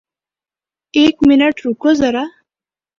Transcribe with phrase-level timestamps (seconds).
[0.97, 2.23] ایک منٹ رکو زرا